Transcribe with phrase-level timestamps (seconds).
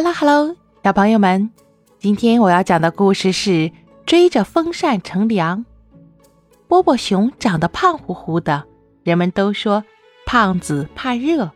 [0.00, 0.54] 喽哈喽
[0.84, 1.50] 小朋友们，
[1.98, 3.50] 今天我要讲的故事是
[4.06, 5.58] 《追着风扇乘凉》。
[6.68, 8.64] 波波熊长得胖乎乎的，
[9.02, 9.82] 人们都说
[10.24, 11.50] 胖子怕热，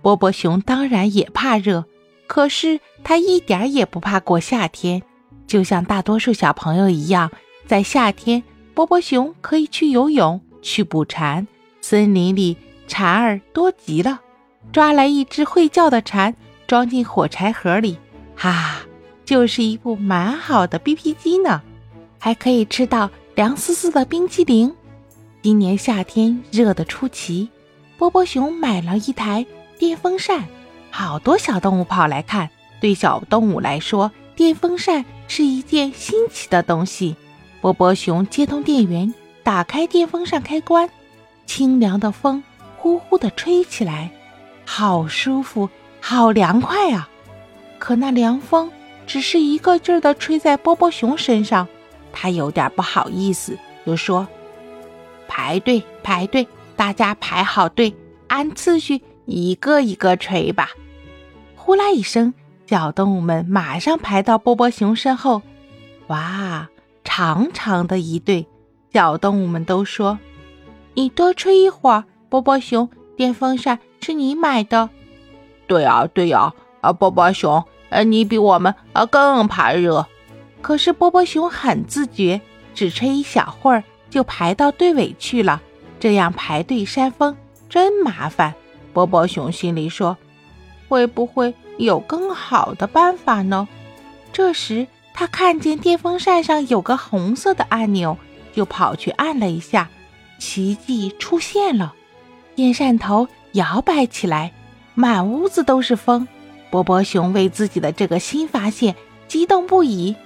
[0.00, 1.84] 波波熊当然也怕热，
[2.28, 5.02] 可是他一点也不怕过夏天，
[5.48, 7.30] 就像大多数小朋友一样，
[7.66, 8.42] 在夏天，
[8.74, 11.46] 波波熊可以去游泳、去捕蝉，
[11.80, 12.56] 森林里
[12.86, 14.20] 蝉儿多极了，
[14.72, 16.34] 抓来一只会叫的蝉。
[16.68, 17.98] 装进火柴盒里，
[18.36, 18.82] 哈，
[19.24, 21.62] 就是一部蛮好的 BP 机呢，
[22.18, 24.74] 还可以吃到凉丝丝的冰激凌。
[25.40, 27.48] 今年夏天热得出奇，
[27.96, 29.46] 波波熊买了一台
[29.78, 30.44] 电风扇，
[30.90, 32.50] 好多小动物跑来看。
[32.80, 37.16] 对小动物来说，电风扇是一件新奇的东西。
[37.62, 40.90] 波波熊接通电源，打开电风扇开关，
[41.46, 42.44] 清凉的风
[42.76, 44.10] 呼呼地吹起来，
[44.66, 45.70] 好舒服。
[46.00, 47.08] 好凉快啊！
[47.78, 48.70] 可那凉风
[49.06, 51.68] 只是一个劲儿地吹在波波熊身上，
[52.12, 54.26] 他有点不好意思，就说
[55.28, 57.94] ：“排队，排队，大家排好队，
[58.28, 60.70] 按次序一个一个吹吧。”
[61.56, 62.32] 呼啦一声，
[62.66, 65.42] 小动物们马上排到波波熊身后。
[66.06, 66.68] 哇，
[67.04, 68.46] 长长的一队，
[68.92, 70.18] 小动物们都说
[70.94, 74.90] ：“你多吹一会儿，波波熊，电风扇是你买的。”
[75.68, 80.04] 对呀，对呀，啊，波波熊，呃，你比我们啊更怕热。
[80.60, 82.40] 可是波波熊很自觉，
[82.74, 85.62] 只吹一小会儿就排到队尾去了。
[86.00, 87.36] 这样排队扇风
[87.68, 88.54] 真麻烦。
[88.92, 90.16] 波波熊心里说
[90.88, 93.68] ：“会不会有更好的办法呢？”
[94.32, 98.16] 这时他看见电风扇上有个红色的按钮，
[98.54, 99.88] 就跑去按了一下，
[100.40, 101.94] 奇迹出现了，
[102.54, 104.52] 电扇头摇摆起来。
[104.98, 106.26] 满屋子都是风，
[106.70, 108.96] 波波熊为自己的这个新发现
[109.28, 110.16] 激动不已。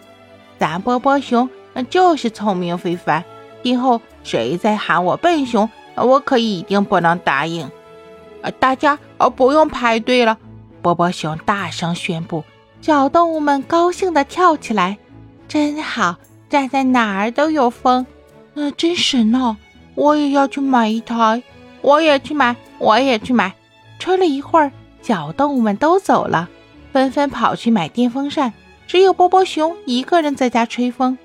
[0.59, 1.51] 咱波波熊
[1.91, 3.23] 就是聪明非凡，
[3.63, 7.71] 以后谁再喊我笨熊，我可一定不能答应。
[8.59, 8.99] 大家
[9.37, 10.39] 不用排队了，
[10.81, 12.43] 波波熊大声宣布。
[12.81, 14.97] 小动物们高兴地跳起来，
[15.49, 16.17] 真好，
[16.49, 18.07] 站在哪儿都有风，
[18.55, 19.59] 那真神哦！
[19.95, 21.43] 我也要去买一台，
[21.83, 23.53] 我也去买，我也去买。
[24.03, 26.49] 吹了一会儿，小动物们都走了，
[26.93, 28.53] 纷纷跑去买电风扇。
[28.89, 31.17] 只有波波熊一个人在家吹风。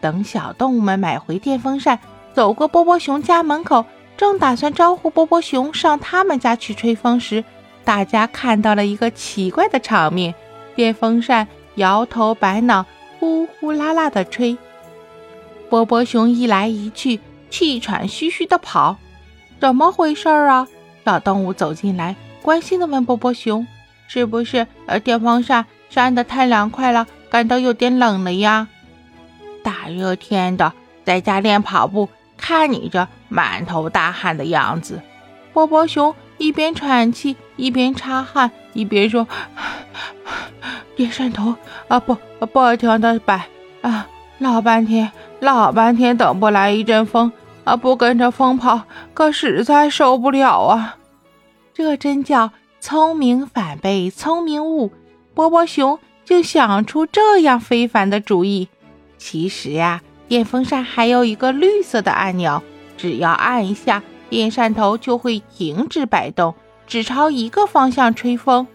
[0.00, 1.98] 等小动物们买回电风扇，
[2.32, 3.84] 走过波波熊家门口，
[4.16, 7.44] 正打算招呼波波熊上他们家去吹风时，
[7.84, 10.34] 大家看到了一个奇怪的场面：
[10.74, 12.86] 电风扇摇头摆脑，
[13.20, 14.56] 呼呼啦啦地吹。
[15.68, 18.96] 波波熊一来一去，气喘吁吁地跑。
[19.60, 20.66] 怎么回事啊？
[21.04, 23.66] 小动物走进来，关心地问波波熊
[24.08, 28.68] ：“是不是呃电风扇扇得太凉快了，感到有点冷了呀？”
[29.62, 30.72] 大热天的，
[31.04, 35.00] 在家练跑步，看你这满头大汗的样子。
[35.52, 39.26] 波波熊一边喘气，一边擦汗，一边说
[40.96, 41.54] ：“电扇头
[41.88, 43.46] 啊，不不停的摆
[43.82, 44.08] 啊，
[44.38, 47.32] 老半天，老半天等不来一阵风。”
[47.64, 48.82] 啊，不跟着风跑，
[49.14, 50.96] 可实在受不了啊！
[51.72, 52.50] 这真叫
[52.80, 54.90] 聪明反被聪明误。
[55.34, 58.68] 波波熊就想出这样非凡的主意。
[59.16, 62.62] 其实呀，电风扇还有一个绿色的按钮，
[62.96, 66.54] 只要按一下，电扇头就会停止摆动，
[66.86, 68.66] 只朝一个方向吹风。